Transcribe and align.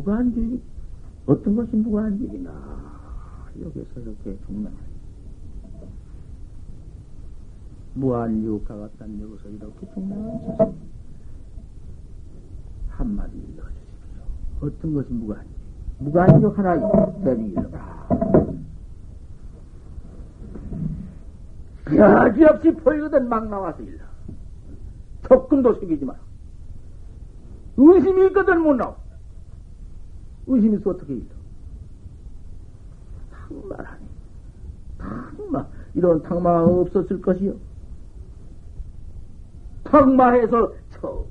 무관직이, 0.00 0.62
어떤 1.26 1.56
것이 1.56 1.76
무관직이나, 1.76 2.50
여기서 3.60 4.00
이렇게 4.00 4.38
중명을. 4.46 4.72
무한유가 7.94 8.76
같다는 8.76 9.20
여기서 9.20 9.48
이렇게 9.50 9.92
중명을 9.92 10.40
쳤습니다. 10.56 10.72
한마디 12.88 13.36
읽어주십시오. 13.36 14.22
어떤 14.62 14.94
것이 14.94 15.12
무관직? 15.12 15.50
무관직 15.98 16.58
하나 16.58 17.20
되는 17.22 17.50
일로라. 17.50 18.08
여지없이 21.92 22.70
보이거든 22.76 23.28
막 23.28 23.48
나와서 23.48 23.82
일러. 23.82 24.04
조금도 25.28 25.74
속이지 25.74 26.04
마. 26.06 26.14
의심이 27.76 28.28
있거든 28.28 28.62
못 28.62 28.74
나와. 28.74 28.99
의심이 30.50 30.76
있어 30.78 30.90
어떻게 30.90 31.14
일러. 31.14 31.26
탕마라니. 33.48 34.04
탕마. 34.98 35.66
이런 35.94 36.22
탕마가 36.22 36.64
없었을 36.64 37.20
것이요. 37.20 37.54
탕마해서 39.84 40.72
저 40.92 41.24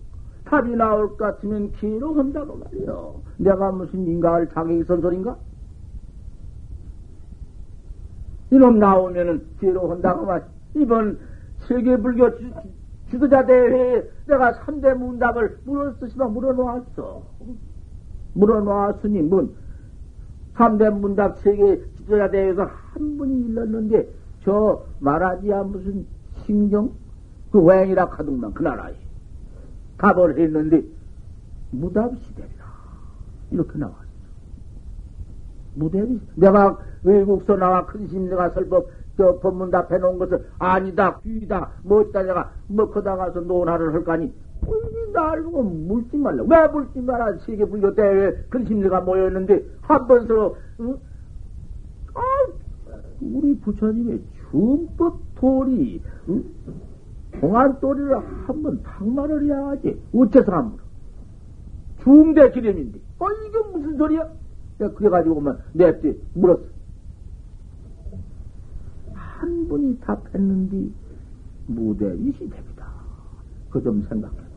답이 0.45 0.75
나올 0.75 1.09
것 1.09 1.17
같으면 1.17 1.71
기로 1.73 2.13
한다고 2.15 2.57
말이요. 2.57 3.21
내가 3.37 3.71
무슨 3.71 4.07
인가를 4.07 4.49
자격이 4.49 4.83
선 4.85 5.01
소린가? 5.01 5.37
이놈 8.51 8.79
나오면은 8.79 9.45
기로 9.59 9.91
한다고 9.91 10.25
말. 10.25 10.43
이번 10.75 11.19
세계불교 11.67 12.31
지도자 13.11 13.45
대회에 13.45 14.03
내가 14.27 14.53
3대 14.53 14.95
문답을 14.95 15.59
물었으시면 15.65 16.33
물어놓았어. 16.33 17.23
물어놓았으니, 18.33 19.21
문, 19.23 19.53
3대 20.55 20.89
문답 20.99 21.37
세계 21.39 21.81
지도자 21.97 22.29
대회에서 22.29 22.63
한 22.63 23.17
분이 23.17 23.47
일렀는데, 23.47 24.07
저 24.43 24.83
말하지야 24.99 25.63
무슨 25.63 26.05
신경? 26.45 26.91
그 27.51 27.61
외행이라 27.61 28.05
하더만, 28.05 28.53
그 28.53 28.63
나라에. 28.63 28.93
답을 29.97 30.37
했는데, 30.37 30.83
무답 31.71 32.15
시대라. 32.17 32.47
이렇게 33.51 33.77
나왔어. 33.77 34.09
무대비, 35.75 36.19
내가 36.35 36.77
외국서 37.03 37.55
나와 37.55 37.85
큰 37.85 38.07
심리가 38.07 38.49
설법, 38.49 38.87
저 39.17 39.37
법문 39.39 39.69
답 39.69 39.91
해 39.91 39.97
놓은 39.97 40.17
것을 40.17 40.47
아니다, 40.59 41.19
귀다, 41.19 41.71
내가 41.83 42.51
뭐 42.67 42.89
거다 42.89 43.17
가서 43.17 43.41
논하를 43.41 43.93
할까니 43.93 44.33
이 44.67 45.11
날고 45.13 45.63
물지 45.63 46.17
말라. 46.17 46.43
왜 46.47 46.67
물지 46.67 46.99
마라? 47.01 47.37
세계 47.45 47.65
불교 47.65 47.93
대회 47.95 48.31
큰 48.49 48.65
심리가 48.65 49.01
모였는데 49.01 49.63
한 49.81 50.07
번 50.07 50.27
서로 50.27 50.57
응? 50.79 50.97
아, 52.13 52.21
우리 53.21 53.57
부처님의 53.59 54.21
중법 54.51 55.19
도리, 55.35 56.01
응? 56.29 56.43
공안 57.39 57.79
도리를 57.79 58.15
한 58.47 58.61
번 58.63 58.81
탁말을 58.83 59.45
해야지. 59.45 60.01
어째서 60.13 60.51
안 60.51 60.71
물어? 60.71 60.83
중대 62.03 62.51
기념인데. 62.51 62.99
어, 63.19 63.25
이게 63.31 63.59
무슨 63.73 63.97
소리야? 63.97 64.27
내가 64.77 64.93
그래가지고만 64.93 65.57
냅지 65.73 66.21
물었어. 66.33 66.63
한 69.13 69.67
분이 69.67 69.99
답했는데 70.01 70.89
무대 71.67 72.15
이시됩니다. 72.15 72.87
그 73.69 73.81
좀 73.83 74.01
생각해봐. 74.09 74.48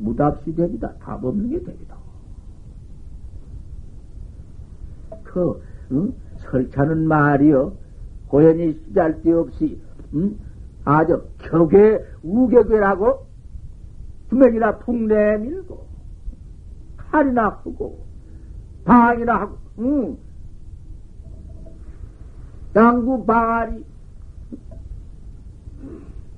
무답시 0.00 0.54
됩니다. 0.54 0.92
답 1.00 1.24
없는 1.24 1.50
게 1.50 1.62
됩니다. 1.62 1.96
그 5.24 5.62
응? 5.92 6.12
설차는 6.38 7.06
말이요. 7.06 7.74
고연히 8.28 8.72
시잘데 8.86 9.32
없이 9.32 9.80
응? 10.14 10.38
아주 10.84 11.28
격에 11.38 11.98
우격이라고 12.22 13.26
두면이나 14.30 14.78
푹 14.78 14.96
내밀고 14.96 15.86
칼이나 16.96 17.46
하고 17.46 18.06
방이나 18.84 19.40
하고 19.40 19.58
응. 19.78 20.16
양구 22.74 23.26
방아리 23.26 23.84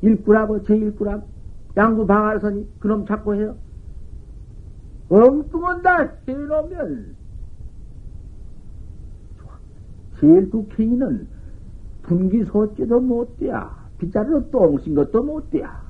일구라고 0.01 0.63
제일구라고 0.65 1.32
양구 1.77 2.07
방아선이 2.07 2.79
그놈 2.79 3.07
찾고 3.07 3.35
해요. 3.35 3.57
엉뚱한 5.09 5.83
다 5.83 6.13
해놓으면 6.27 7.17
제일 10.21 10.51
국회의는 10.51 11.29
분기소찌도 12.03 13.01
못 13.01 13.39
돼야 13.39 13.75
빗자루로 13.99 14.51
똥신 14.51 14.95
것도 14.95 15.23
못 15.23 15.51
돼야 15.51 15.83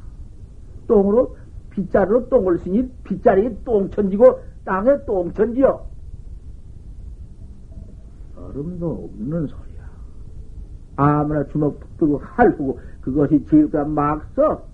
똥으로 0.86 1.36
빗자루로 1.70 2.28
똥을 2.28 2.58
쓰니 2.58 2.90
빗자루에 3.04 3.62
똥천지고 3.64 4.40
땅에 4.64 5.04
똥천지요. 5.04 5.86
얼음도 8.36 9.10
없는 9.14 9.46
소리. 9.46 9.72
아무나 10.96 11.44
주먹 11.44 11.80
푹 11.80 11.96
들고 11.96 12.18
할고 12.18 12.80
그것이 13.00 13.44
제일가 13.46 13.84
막 13.84 14.24
써. 14.34 14.71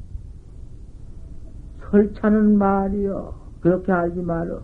설차는 1.91 2.59
말이요. 2.59 3.35
그렇게 3.61 3.93
알지 3.93 4.21
말어. 4.23 4.63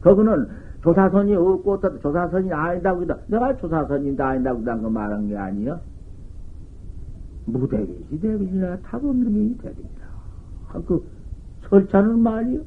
거기는 0.00 0.48
조사선이 0.82 1.34
없고 1.34 1.80
또 1.80 1.98
조사선이 2.00 2.52
아니다고 2.52 3.00
그다. 3.00 3.18
내가 3.26 3.56
조사선이 3.56 4.16
아니다고 4.20 4.64
그그 4.64 4.86
말한 4.88 5.28
게 5.28 5.36
아니여. 5.36 5.80
무대비지 7.46 8.20
대비지나 8.20 8.78
게 8.82 9.58
대비지라. 9.58 10.06
아, 10.68 10.80
그 10.86 11.10
설차는 11.68 12.18
말이요. 12.18 12.60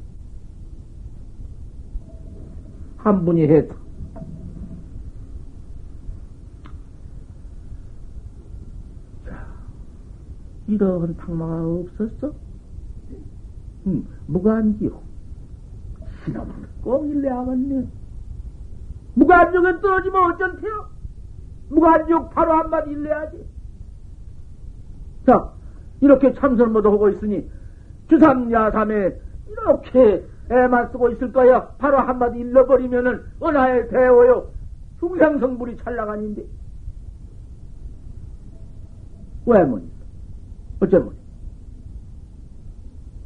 한 2.97 3.23
분이 3.23 3.43
해도 3.47 3.75
이러한 10.67 11.15
탕마가 11.15 11.65
없었어? 11.65 12.48
응, 13.89 14.07
무관지요. 14.27 15.01
시놈은 16.23 16.67
꼭 16.81 17.09
일래야겠네. 17.09 17.87
무관족에 19.15 19.81
떨어지면 19.81 20.33
어쩐테요? 20.33 20.85
무관족 21.69 22.29
바로 22.31 22.53
한마디 22.53 22.91
일래야지. 22.91 23.45
자, 25.25 25.53
이렇게 26.01 26.33
참선 26.33 26.71
모두 26.71 26.89
하고 26.89 27.09
있으니, 27.09 27.49
주삼야삼에 28.07 29.19
이렇게 29.47 30.27
애만 30.51 30.91
쓰고 30.91 31.09
있을 31.11 31.31
거야. 31.31 31.71
바로 31.77 31.97
한마디 31.97 32.39
일러버리면은 32.39 33.23
은하에 33.43 33.87
대워요. 33.87 34.51
중생성불이 34.99 35.77
찰나간인데. 35.77 36.45
왜 39.45 39.63
뭐니? 39.63 39.91
어쩌면. 40.79 41.13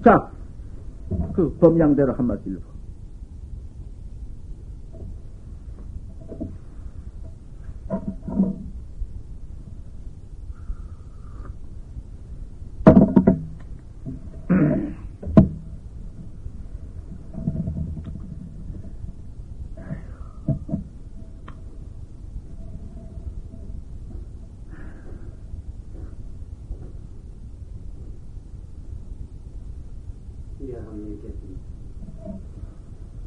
자, 0.03 0.32
그 1.33 1.57
범양대로 1.59 2.13
한마디 2.13 2.49
읽어. 2.49 2.72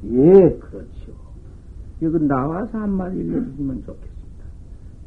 예, 0.04 0.58
그렇죠. 0.58 1.12
여기 2.02 2.24
나와서 2.24 2.78
한마디 2.78 3.18
읽어주시면 3.18 3.84
좋겠습니다. 3.84 4.44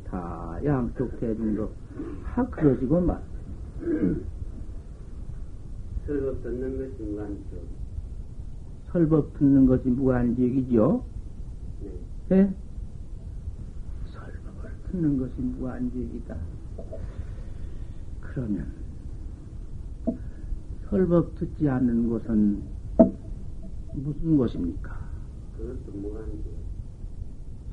다 0.06 0.60
양쪽 0.66 1.20
대중도 1.20 1.72
다 2.26 2.46
그러시고 2.48 3.02
말. 3.02 3.22
설법 6.06 6.42
듣는 6.42 6.78
것이 6.78 7.04
무관적. 7.04 7.80
설법 8.92 9.34
듣는 9.38 9.68
것이 9.68 9.88
무관적이죠? 9.90 11.06
네. 11.84 11.92
네? 12.30 12.54
설법을 14.06 14.72
듣는 14.92 15.18
것이 15.20 15.34
무관적이다. 15.40 16.36
그러면 18.22 18.79
설법 20.90 21.36
듣지 21.36 21.70
않는 21.70 22.10
곳은 22.10 22.64
무슨 23.94 24.38
곳입니까? 24.38 24.98
그것도 25.58 25.92
무관지. 25.98 26.44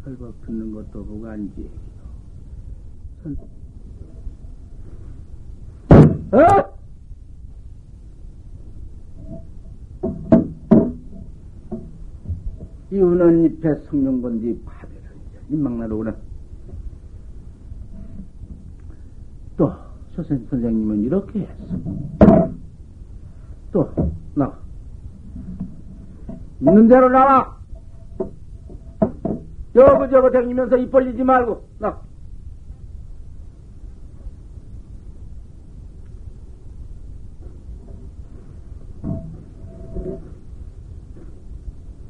설법 0.04 0.34
듣는 0.42 0.72
것도 0.72 1.02
무관지. 1.04 1.70
선... 3.22 3.36
어? 6.32 6.76
이우는 12.90 13.44
잎에 13.46 13.74
성령건지 13.86 14.60
파배를 14.64 15.02
인망나로구나. 15.50 16.14
또 19.56 19.72
선생, 20.14 20.46
선생님은 20.50 21.00
이렇게 21.02 21.40
했어. 21.40 22.35
또 23.76 23.92
나. 24.34 24.50
있는 26.60 26.88
대로 26.88 27.10
나와. 27.10 27.54
여거 29.74 30.08
저거 30.08 30.30
댕기면서 30.30 30.78
입 30.78 30.90
벌리지 30.90 31.22
말고 31.22 31.68
나. 31.78 32.00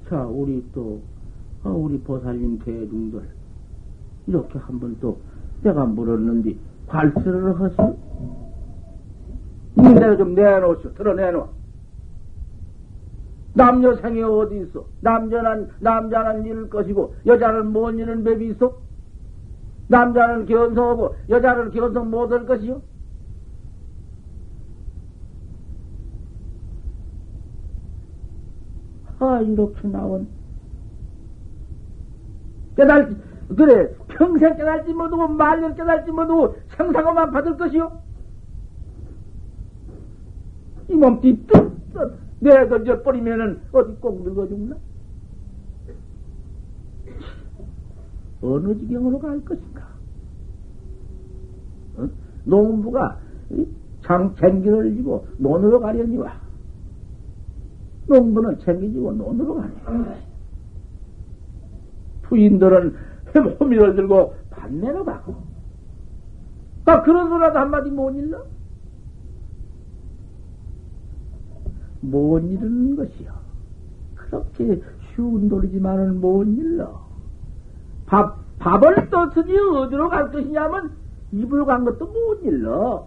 자, 0.08 0.24
우리 0.24 0.64
또, 0.72 1.00
아, 1.64 1.68
우리 1.70 1.98
보살님 1.98 2.60
대중들, 2.60 3.28
이렇게 4.26 4.58
한 4.58 4.78
번 4.78 4.96
또, 5.00 5.18
내가 5.62 5.84
물었는데, 5.84 6.54
관찰을 6.86 7.60
하시오? 7.60 7.96
있는 9.78 9.94
대로 9.96 10.16
좀 10.16 10.34
내놓으시오. 10.34 10.94
드러내놓아. 10.94 11.48
남녀 13.56 13.94
생이 13.96 14.22
어디 14.22 14.60
있어? 14.60 14.84
남자는, 15.00 15.70
남자는 15.80 16.44
잃을 16.44 16.68
것이고, 16.68 17.14
여자는 17.24 17.72
못 17.72 17.90
잃는 17.92 18.22
법이 18.22 18.48
있어? 18.50 18.76
남자는 19.88 20.44
견성하고, 20.44 21.16
여자는 21.30 21.70
견성 21.70 22.10
못 22.10 22.30
할 22.30 22.44
것이요? 22.44 22.82
아, 29.18 29.40
이렇게 29.40 29.88
나온. 29.88 30.28
깨달, 32.76 33.16
그래, 33.56 33.88
평생 34.08 34.54
깨달지 34.56 34.92
못하고, 34.92 35.28
말년 35.28 35.74
깨달지 35.74 36.10
못하고, 36.10 36.56
생사고만 36.76 37.30
받을 37.30 37.56
것이요? 37.56 37.90
이 40.90 40.94
몸띠 40.94 41.46
뚝, 41.46 41.75
내가 42.46 42.68
던져 42.68 43.02
버리면은 43.02 43.60
어디 43.72 43.92
꼭 44.00 44.22
늙어 44.22 44.46
죽나? 44.46 44.76
어느 48.42 48.78
지경으로 48.78 49.18
갈 49.18 49.44
것인가? 49.44 49.86
어? 51.96 52.08
농부가 52.44 53.18
장, 54.02 54.34
쟁기를 54.36 54.94
지고 54.94 55.26
논으로 55.38 55.80
가려니와 55.80 56.32
농부는 58.06 58.60
챙기지고 58.60 59.12
논으로 59.12 59.56
가네. 59.56 59.72
부인들은 62.22 62.94
호미를 63.58 63.96
들고 63.96 64.34
반내로 64.50 65.04
가고. 65.04 65.34
아, 66.84 67.02
그런 67.02 67.28
소라도 67.28 67.58
한마디 67.58 67.90
못 67.90 68.12
일러? 68.12 68.44
못 72.10 72.38
이루는 72.40 72.96
것이요. 72.96 73.32
그렇게 74.14 74.82
쉬운 75.14 75.48
돌이지만은 75.48 76.20
못 76.20 76.44
일러. 76.44 77.06
밥, 78.06 78.38
밥을 78.58 79.10
떴으니 79.10 79.56
어디로 79.58 80.08
갈 80.08 80.30
것이냐면 80.30 80.92
입을 81.32 81.64
간 81.64 81.84
것도 81.84 82.06
못 82.06 82.40
일러. 82.44 83.06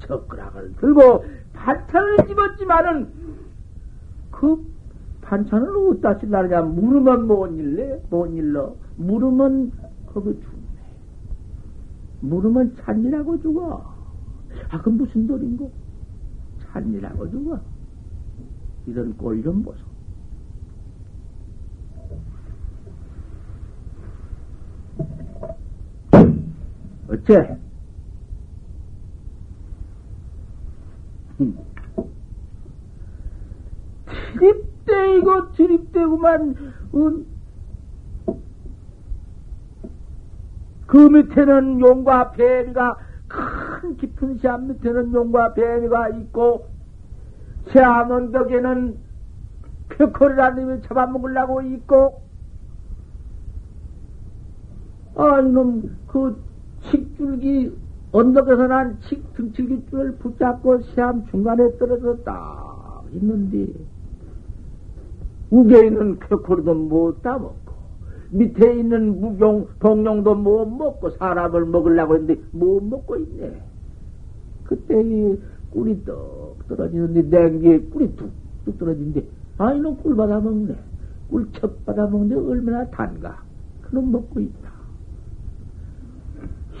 젓가락을 0.00 0.74
들고 0.76 1.24
반찬을 1.54 2.18
집었지만은 2.28 3.08
그 4.30 4.64
반찬을 5.22 5.68
어디다 5.90 6.18
찔라느냐 6.18 6.62
물으면 6.62 7.26
못 7.26 7.48
일래? 7.48 8.00
못 8.10 8.26
일러. 8.26 8.74
물으면 8.96 9.72
거기 10.06 10.26
죽네. 10.34 10.64
물으면 12.20 12.76
찬이라고 12.80 13.40
죽어. 13.40 13.94
아, 14.70 14.82
그 14.82 14.90
무슨 14.90 15.26
돌인고? 15.26 15.83
찬이라고 16.74 17.30
죽어. 17.30 17.60
이런 18.86 19.16
꼴 19.16 19.40
좀 19.42 19.62
보소. 19.62 19.78
어째? 27.08 27.58
드립대 34.38 35.16
이거 35.18 35.52
드립대구만 35.52 36.54
음. 36.94 37.26
그 40.86 40.96
밑에는 40.96 41.80
용과 41.80 42.32
뱀이 42.32 42.72
가큰 43.84 43.96
깊은 43.98 44.38
시암 44.38 44.68
밑에는 44.68 45.12
용과 45.12 45.52
뱀이가 45.54 46.08
있고 46.08 46.66
시암 47.70 48.10
언덕에는 48.10 48.96
표코리라는 49.90 50.66
놈이 50.66 50.82
잡아먹으려고 50.82 51.60
있고 51.62 52.22
아 55.16 55.40
이놈 55.40 55.96
그 56.08 56.42
칡줄기 56.90 57.76
언덕에서 58.12 58.66
난 58.66 58.98
칡 59.02 59.34
등칠기 59.34 59.86
줄을 59.90 60.16
붙잡고 60.16 60.80
시암 60.80 61.26
중간에 61.26 61.76
떨어져 61.78 62.16
딱 62.24 63.04
있는데 63.12 63.72
우에 65.50 65.86
있는 65.86 66.18
쾌코리도 66.18 66.74
못 66.74 67.22
따먹고 67.22 67.74
밑에 68.30 68.74
있는 68.74 69.20
무경 69.20 69.68
동룡도 69.78 70.34
못 70.34 70.66
먹고 70.66 71.10
사람을 71.10 71.66
먹으려고 71.66 72.16
했는데 72.16 72.42
못 72.50 72.82
먹고 72.82 73.16
있네. 73.16 73.73
그때 74.64 75.00
이 75.02 75.38
꿀이 75.70 76.04
떡 76.04 76.56
떨어지는데 76.68 77.22
냉기에 77.22 77.78
꿀이 77.90 78.14
뚝뚝 78.16 78.78
떨어지는데 78.78 79.26
아 79.58 79.72
이놈 79.72 79.96
꿀 79.98 80.16
받아 80.16 80.40
먹네. 80.40 80.74
꿀첩 81.30 81.84
받아 81.84 82.06
먹는데 82.06 82.34
얼마나 82.36 82.86
단가. 82.90 83.42
그놈 83.82 84.12
먹고 84.12 84.40
있다. 84.40 84.70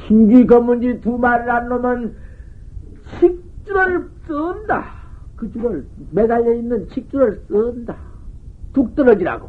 흰기 0.06 0.46
검은지 0.46 1.00
두 1.00 1.16
마리를 1.18 1.52
한 1.52 1.68
놈은 1.68 2.14
식줄을 3.20 4.08
쓴다. 4.26 4.84
그 5.36 5.50
줄을 5.52 5.86
매달려 6.10 6.52
있는 6.54 6.86
식줄을 6.90 7.42
쓴다. 7.48 7.96
뚝 8.72 8.94
떨어지라고. 8.94 9.48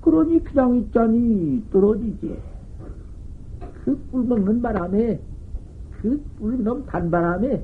그러니 0.00 0.42
그냥 0.42 0.76
있자니 0.76 1.64
떨어지지. 1.70 2.38
그 3.84 3.98
꿀 4.10 4.24
먹는 4.24 4.60
바람에, 4.62 5.20
그 6.00 6.22
꿀놈 6.38 6.86
단바람에, 6.86 7.62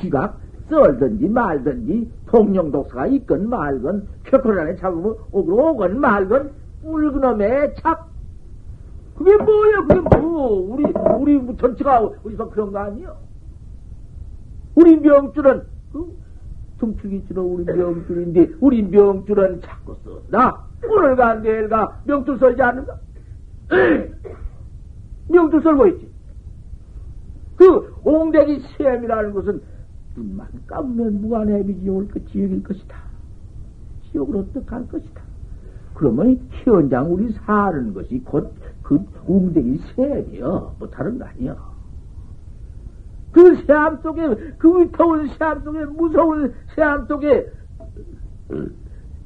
쥐가 0.00 0.36
썰든지 0.68 1.28
말든지, 1.28 2.10
통영독사가 2.26 3.06
있건 3.06 3.48
말건, 3.48 4.06
쾌코를 4.24 4.60
안에 4.60 4.76
잡으면 4.76 5.16
오고 5.32 5.70
오건 5.70 6.00
말건, 6.00 6.50
꿀그놈의 6.82 7.74
착. 7.76 8.10
그게 9.16 9.36
뭐야, 9.36 9.86
그게 9.88 10.00
뭐, 10.18 10.74
우리, 10.74 10.84
우리 11.18 11.56
전체가 11.56 12.10
우리서 12.22 12.50
그런 12.50 12.72
거 12.72 12.80
아니요? 12.80 13.16
우리 14.74 14.96
명줄은, 14.96 15.62
그, 15.92 16.16
등축이지로 16.80 17.42
우리 17.42 17.64
명줄인데, 17.64 18.56
우리 18.60 18.82
명줄은 18.82 19.60
자꾸 19.62 19.96
써나 20.04 20.64
오늘 20.86 21.16
가, 21.16 21.34
내일 21.36 21.68
가, 21.68 22.00
명줄 22.04 22.38
썰지 22.38 22.60
않는가? 22.60 22.98
명줄 25.28 25.62
썰고 25.62 25.86
있지. 25.88 26.08
그, 27.56 27.94
옹대기 28.04 28.60
시험이라는 28.60 29.32
것은, 29.32 29.62
눈만 30.16 30.48
감으면 30.66 31.20
무한해비 31.22 31.80
지옥을 31.80 32.08
그 32.08 32.24
지옥일 32.26 32.62
것이다. 32.62 32.96
지옥으로 34.10 34.40
어떡할 34.40 34.88
것이다. 34.88 35.22
그러면 35.94 36.40
현장 36.64 37.12
우리 37.12 37.32
사는 37.32 37.94
것이 37.94 38.20
곧 38.24 38.52
그 38.84 39.02
웅대기 39.26 39.80
셈이여. 39.96 40.76
뭐 40.78 40.88
다른 40.90 41.18
거 41.18 41.24
아니여. 41.24 41.56
그 43.32 43.56
세암 43.64 43.98
속에, 44.02 44.54
그 44.58 44.80
위태운 44.80 45.26
세암 45.28 45.64
속에, 45.64 45.84
무서운 45.86 46.54
세암 46.76 47.06
속에, 47.06 47.50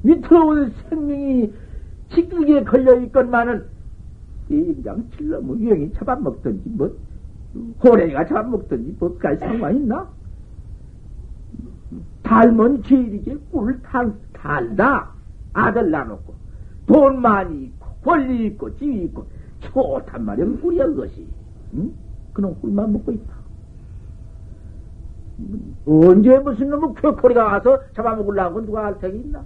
위태로운 0.01 0.73
생명이 0.89 1.53
찌글게 2.09 2.63
걸려있건만은, 2.63 3.65
인장 4.49 5.09
칠러, 5.11 5.41
뭐, 5.41 5.57
유행이 5.57 5.93
잡아먹든지, 5.93 6.69
뭐, 6.69 6.89
호랭이가 7.83 8.25
잡아먹든지, 8.25 8.97
뭐까지 8.99 9.39
상관 9.39 9.75
있나? 9.75 10.09
닮은 12.23 12.83
죄일이지 12.83 13.39
꿀 13.51 13.81
달, 13.81 14.13
달다. 14.33 15.11
아들 15.53 15.89
낳놓고 15.89 16.33
돈 16.85 17.21
많이 17.21 17.65
있고 17.65 17.87
권리 18.03 18.45
있고 18.47 18.75
지위 18.77 19.03
있고 19.05 19.25
좋단 19.61 20.23
말이야 20.25 20.45
꿀이야 20.61 20.85
그것이. 20.85 21.27
응? 21.73 21.91
그놈 22.33 22.55
꿀만 22.61 22.93
먹고 22.93 23.11
있다. 23.11 23.33
언제 25.85 26.37
무슨 26.39 26.69
놈의 26.69 26.93
쾌코리가 26.95 27.45
와서 27.45 27.79
잡아먹으려고 27.93 28.63
누가 28.65 28.85
할 28.85 28.99
택이 28.99 29.17
있나? 29.19 29.39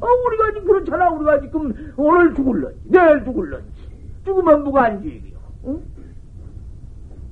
어, 0.00 0.06
우리가 0.26 0.52
지금 0.52 0.66
그렇잖아. 0.66 1.10
우리가 1.10 1.40
지금 1.40 1.72
오늘 1.96 2.34
죽을런지, 2.34 2.80
내일 2.84 3.24
죽을런지. 3.24 3.85
죽으면 4.26 4.64
무관주의요. 4.64 5.38
응? 5.66 5.82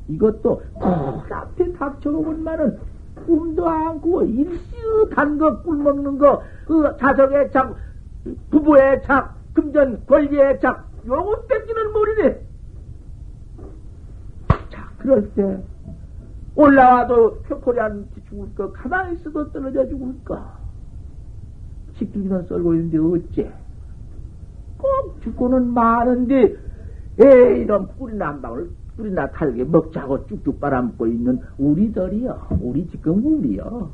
이것도 0.09 0.63
코앞에 0.75 1.73
닥쳐오는 1.73 2.43
말은 2.43 2.79
꿈도 3.27 3.69
안 3.69 4.01
꾸고 4.01 4.23
일시간 4.25 5.39
거, 5.39 5.61
꿀 5.63 5.79
먹는 5.79 6.19
거, 6.19 6.43
그 6.67 6.97
자석의 6.99 7.51
작, 7.53 7.75
부부의 8.51 9.03
작, 9.05 9.37
금전 9.55 10.07
권리의 10.07 10.61
작, 10.61 10.89
요것 11.07 11.49
뺏기는 11.49 11.93
머리네. 11.93 12.41
자, 14.71 14.89
그럴 14.99 15.31
때 15.35 15.63
올라와도 16.55 17.43
표코리한테 17.43 18.23
죽을 18.29 18.55
거, 18.55 18.73
가만히 18.73 19.17
있어도 19.17 19.51
떨어져 19.51 19.87
죽을 19.89 20.15
거. 20.25 20.39
식두기는 21.95 22.47
썰고 22.47 22.75
있는데 22.75 22.99
어째? 22.99 23.53
꼭 24.77 25.21
죽고는 25.23 25.73
많은데, 25.73 26.57
에이, 27.19 27.61
이런 27.63 27.89
뿌리나 27.97 28.29
한 28.29 28.43
방울, 28.43 28.71
뿌리나 28.97 29.31
탈게 29.31 29.65
먹자고 29.65 30.27
쭉쭉 30.27 30.61
빨아먹고 30.61 31.07
있는 31.07 31.41
우리들이여. 31.59 32.49
우리 32.61 32.89
지금 32.91 33.25
우리여. 33.25 33.91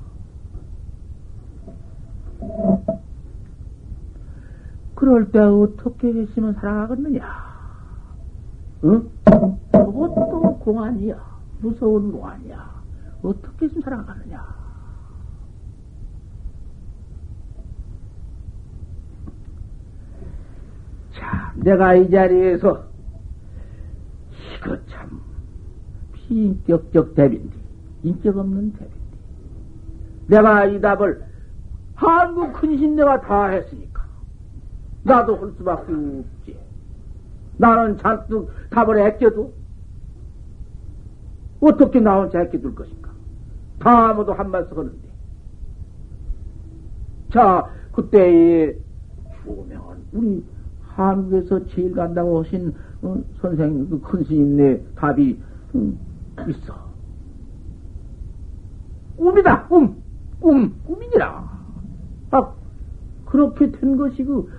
그럴 4.95 5.31
때 5.31 5.39
어떻게 5.39 6.13
했으면 6.13 6.55
살아가겠느냐? 6.55 7.23
응? 8.85 9.09
그것도 9.25 10.59
공안이야. 10.61 11.17
무서운 11.61 12.13
공안이야. 12.13 12.81
어떻게 13.23 13.67
했으면 13.67 13.83
살아가느냐? 13.83 14.61
자, 21.13 21.53
내가 21.57 21.95
이 21.95 22.11
자리에서 22.11 22.85
이거 24.57 24.77
참 24.87 25.21
비 26.13 26.20
인격적 26.31 27.15
대비인데, 27.15 27.57
인격 28.05 28.39
없는 28.39 28.73
대비인데. 28.73 29.01
내가 30.29 30.65
이 30.65 30.81
답을 30.81 31.25
한국 31.95 32.53
큰신 32.55 32.97
내가 32.97 33.21
다 33.21 33.47
했으니까. 33.47 34.05
나도 35.03 35.37
할 35.37 35.51
수밖에 35.59 35.93
없지. 35.93 36.57
나는 37.57 37.99
잔뜩 37.99 38.49
답을 38.71 39.05
했겨도 39.05 39.53
어떻게 41.61 42.01
나 42.01 42.21
혼자 42.21 42.39
했겨둘 42.39 42.75
것인가? 42.75 43.11
다 43.81 44.11
아무도 44.11 44.33
한말 44.33 44.65
쓰는데. 44.67 45.11
자, 47.33 47.69
그때의 47.93 48.79
조명은 49.45 49.97
우리 50.13 50.45
한국에서 50.83 51.67
제일 51.67 51.95
간다고 51.95 52.43
하신 52.43 52.75
어, 53.03 53.17
선생 53.41 53.89
그큰 53.89 54.25
스님네 54.25 54.83
답이 54.95 55.41
음, 55.75 55.99
있어. 56.49 56.91
꿈이다, 59.17 59.67
꿈! 59.69 59.97
꿈, 60.41 60.75
꿈이니라. 60.85 61.51
아, 62.31 62.53
그렇게 63.27 63.71
된 63.71 63.97
것이 63.97 64.25
그 64.25 64.51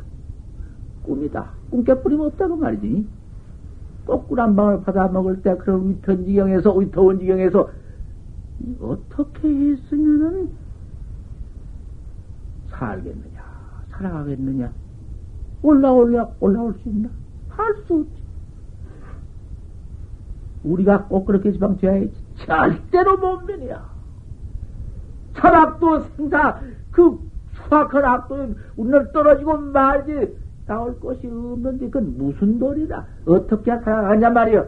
꿈이다. 1.04 1.50
꿈깨뿌리면 1.72 2.28
없다고 2.28 2.56
말이지. 2.58 3.08
거꾸로 4.06 4.44
한 4.44 4.56
방울 4.56 4.82
받아 4.84 5.08
먹을 5.08 5.42
때 5.42 5.56
그런 5.58 5.90
위턴 5.90 6.26
지경에서, 6.26 6.74
위터운 6.74 7.20
지경에서 7.20 7.70
어떻게 8.82 9.48
했으면은 9.48 10.50
살겠느냐, 12.70 13.44
살아가겠느냐. 13.90 14.72
올라올라, 15.64 16.30
올라올 16.40 16.74
수 16.76 16.90
있나? 16.90 17.10
할 17.50 17.76
수 17.86 17.94
없지. 18.02 18.21
우리가 20.63 21.06
꼭 21.06 21.25
그렇게 21.25 21.51
지방 21.51 21.77
돼야지. 21.77 22.12
절대로 22.46 23.18
못 23.18 23.44
면이야. 23.46 23.84
철학도 25.34 26.01
생사, 26.01 26.60
그 26.91 27.20
수학한 27.53 28.03
악도에 28.03 28.53
우리는 28.75 29.12
떨어지고 29.12 29.58
말지 29.58 30.36
나올 30.65 31.00
것이 31.00 31.27
없는데 31.27 31.89
그건 31.89 32.18
무슨 32.18 32.60
도리다. 32.60 33.06
어떻게 33.25 33.72
살아가냐 33.80 34.30
말이여. 34.30 34.68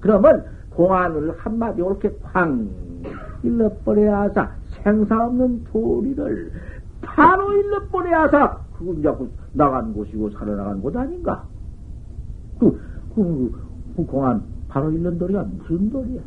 그러면 0.00 0.44
공안을 0.70 1.34
한마디 1.38 1.80
옳게 1.80 2.18
쾅 2.32 2.68
일러버려야 3.42 4.22
하사 4.22 4.50
생사 4.82 5.26
없는 5.26 5.64
도리를 5.64 6.52
바로 7.00 7.52
일러버려야 7.52 8.22
하사 8.22 8.58
그건 8.76 9.02
자꾸 9.02 9.28
나간 9.52 9.92
곳이고 9.92 10.30
살아나간 10.30 10.80
곳 10.82 10.96
아닌가? 10.96 11.44
그, 12.58 12.80
그, 13.14 13.52
그 13.96 14.04
공안 14.04 14.44
바로 14.68 14.90
일는 14.90 15.18
도리가 15.18 15.44
무슨 15.44 15.90
도리야? 15.90 16.20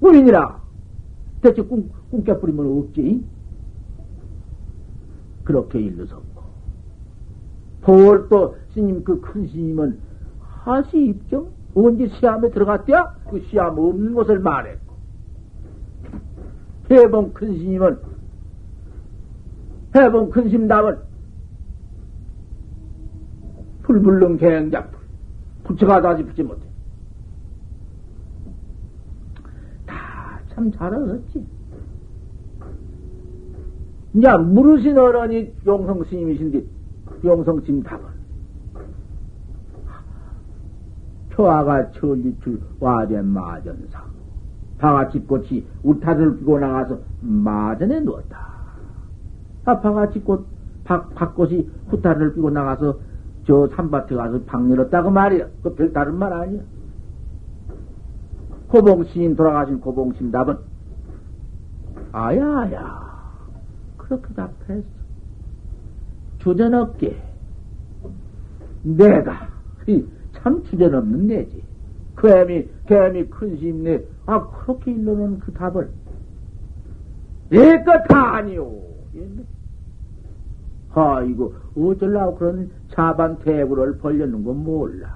꿈이니라. 0.00 0.60
대체 1.42 1.62
꿈, 1.62 1.90
꿈 2.10 2.22
깨뿌리면 2.22 2.78
없지? 2.78 3.24
그렇게 5.44 5.80
일러섰고. 5.80 6.40
벌또 7.82 8.56
스님 8.72 9.02
그 9.04 9.20
큰 9.20 9.46
스님은 9.48 9.98
하시 10.40 11.06
입정? 11.06 11.48
언제 11.74 12.08
시암에 12.08 12.50
들어갔대야? 12.50 13.14
그 13.30 13.40
시암 13.48 13.78
없는 13.78 14.14
곳을 14.14 14.38
말했고. 14.40 14.94
해봉 16.90 17.32
큰 17.32 17.56
스님은 17.58 17.98
해본 19.96 20.30
근심답은 20.30 20.98
불불능 23.82 24.36
개행작불 24.36 24.99
다시 25.76 26.22
붙지 26.24 26.42
못해. 26.42 26.62
다 29.86 30.40
참 30.54 30.70
잘하었지. 30.72 31.46
이제 34.14 34.36
물으신 34.36 34.98
어른이 34.98 35.54
용성 35.66 36.04
스님이신데 36.04 36.64
용성 37.24 37.60
스님 37.60 37.82
답은 37.84 38.04
표아가 41.30 41.90
천리출 41.92 42.60
와전 42.80 43.26
마전사 43.26 44.04
바가집꽃이 44.78 45.64
우타를 45.84 46.38
피고 46.38 46.58
나가서 46.58 46.98
마전에 47.20 48.00
누웠다. 48.00 48.38
아파가지 49.64 50.20
꽃, 50.20 50.46
박, 50.84 51.14
박꽃이 51.14 51.68
후타를 51.88 52.34
끼고 52.34 52.50
나가서 52.50 52.98
저 53.46 53.68
산밭에 53.68 54.14
가서 54.14 54.42
방 54.44 54.70
열었다고 54.70 55.10
말이야. 55.10 55.46
그 55.62 55.74
별 55.74 55.92
다른 55.92 56.16
말 56.16 56.32
아니야. 56.32 56.62
고봉신, 58.68 59.34
돌아가신 59.34 59.80
고봉신 59.80 60.30
답은, 60.30 60.56
아야, 62.12 62.70
야. 62.72 63.10
그렇게 63.96 64.32
답했어. 64.34 64.84
주전없게. 66.38 67.20
내가, 68.82 69.48
참 70.34 70.62
주전없는 70.64 71.26
내지. 71.26 71.62
그 72.14 72.28
애미, 72.28 72.68
개미 72.86 73.24
큰 73.26 73.56
심내, 73.56 74.02
아, 74.26 74.46
그렇게 74.48 74.92
일러놓은 74.92 75.40
그 75.40 75.52
답을. 75.52 75.90
내것 77.50 78.04
다 78.08 78.36
아니오. 78.36 78.80
아이고, 80.92 81.54
어쩌려고 81.76 82.36
그런 82.36 82.70
자반 82.90 83.38
대구를 83.40 83.98
벌렸는 83.98 84.44
건 84.44 84.64
몰라. 84.64 85.08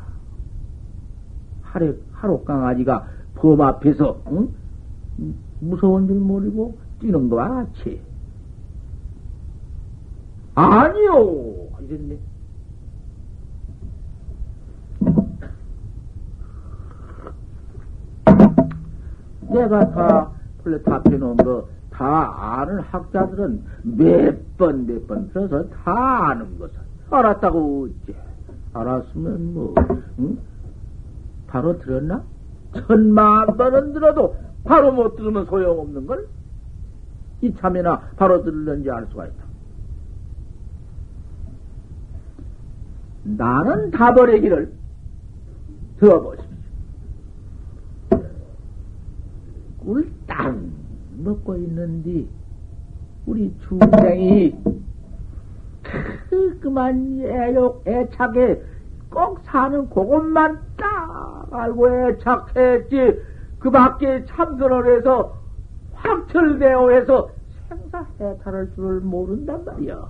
하루, 1.63 1.97
하루 2.13 2.45
강아지가 2.45 3.07
범 3.35 3.61
앞에서, 3.61 4.23
응? 4.29 4.49
무서운 5.61 6.07
줄 6.07 6.17
모르고 6.21 6.77
뛰는 7.01 7.29
거 7.29 7.37
같이. 7.37 8.01
아니요! 10.55 11.69
이랬네. 11.81 12.19
내가 19.51 19.91
다, 19.91 20.31
원래 20.65 20.83
답해놓은 20.83 21.37
거, 21.37 21.69
다 21.91 22.61
아는 22.61 22.81
학자들은 22.81 23.63
몇 23.83 24.57
번, 24.57 24.87
몇 24.87 25.07
번 25.07 25.29
들어서 25.29 25.69
다 25.69 26.31
아는 26.31 26.59
것을. 26.59 26.84
알았다고 27.17 27.85
어째. 27.85 28.19
알았으면 28.73 29.55
뭐, 29.55 29.75
응? 30.19 30.39
바로 31.47 31.79
들었나? 31.79 32.25
천만 32.87 33.47
번은 33.57 33.93
들어도 33.93 34.37
바로 34.65 34.93
못 34.93 35.17
들으면 35.17 35.47
소용없는 35.47 36.07
걸? 36.07 36.27
이 37.41 37.55
참이나 37.55 38.01
바로 38.17 38.43
들을는지 38.43 38.91
알 38.91 39.07
수가 39.07 39.27
있다. 39.27 39.45
나는 43.25 43.91
다버리기를 43.91 44.73
들어보십시오. 45.99 46.55
꿀딱 49.79 50.57
먹고 51.19 51.57
있는데, 51.57 52.27
우리 53.27 53.55
중생이 53.69 54.55
그만 56.61 57.21
애욕, 57.21 57.85
애착에 57.87 58.63
꼭 59.11 59.41
사는 59.45 59.89
그것만 59.89 60.59
딱 60.77 61.49
알고 61.53 61.89
애착했지. 61.89 63.21
그 63.59 63.71
밖에 63.71 64.25
참선을 64.27 64.97
해서 64.97 65.37
확철대오 65.95 66.91
해서 66.91 67.31
생사해탈할 67.69 68.71
줄을 68.75 69.01
모른단 69.01 69.65
말이야. 69.65 70.07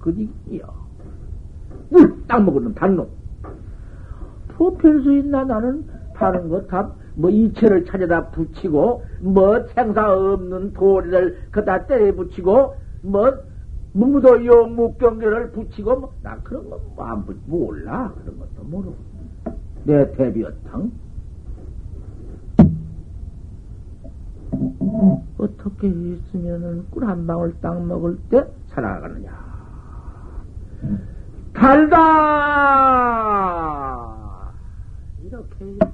그니요. 0.00 0.64
물딱 1.90 2.44
먹으면 2.44 2.74
단놈. 2.74 3.08
포필수 4.48 5.12
있나 5.18 5.44
나는 5.44 5.84
다른 6.14 6.48
것 6.48 6.68
다, 6.68 6.90
뭐 7.14 7.30
이체를 7.30 7.84
찾아다 7.84 8.30
붙이고, 8.30 9.02
뭐 9.20 9.62
생사 9.74 10.12
없는 10.12 10.72
도리를 10.72 11.38
그다 11.50 11.86
때려 11.86 12.14
붙이고, 12.14 12.74
뭐 13.02 13.32
무무도 13.92 14.44
용묵경계를 14.44 15.52
붙이고, 15.52 15.96
뭐, 15.96 16.12
나 16.22 16.38
그런 16.42 16.70
거안 16.96 17.24
뭐 17.26 17.34
몰라. 17.46 18.12
그런 18.22 18.38
것도 18.38 18.64
모르고. 18.64 18.96
내 19.84 20.10
대비어탕. 20.12 20.90
어떻게 25.38 25.88
있으면은 25.88 26.86
꿀 26.90 27.04
한 27.04 27.26
방울 27.26 27.54
딱 27.60 27.84
먹을 27.84 28.16
때 28.30 28.46
살아가느냐. 28.68 29.52
달다! 31.52 32.02
이렇게 35.24 35.70
읽었어. 35.70 35.92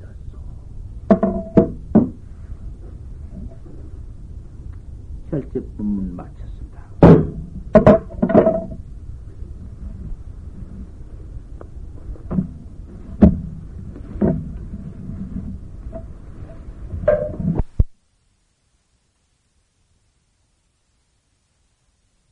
혈제법문 5.30 6.16
마쳤어. 6.16 6.37